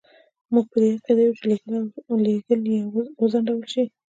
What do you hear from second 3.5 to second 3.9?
شي.